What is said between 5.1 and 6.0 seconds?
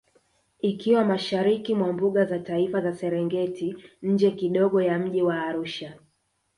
wa Arusha